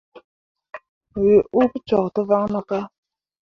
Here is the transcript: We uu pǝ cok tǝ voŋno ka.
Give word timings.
We 1.23 1.35
uu 1.57 1.67
pǝ 1.71 1.79
cok 1.89 2.05
tǝ 2.13 2.21
voŋno 2.29 2.61
ka. 2.69 2.79